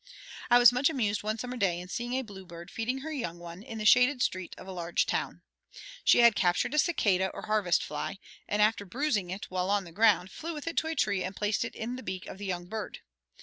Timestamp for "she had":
6.03-6.33